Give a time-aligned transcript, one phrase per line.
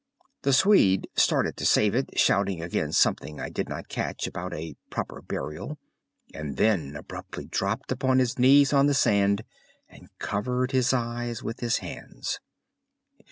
[0.41, 4.75] The Swede started to save it, shouting again something I did not catch about a
[4.89, 9.43] "proper burial"—and then abruptly dropped upon his knees on the sand
[9.87, 12.39] and covered his eyes with his hands.